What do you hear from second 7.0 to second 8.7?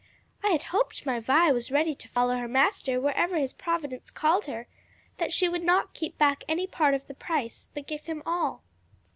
the price, but give him all."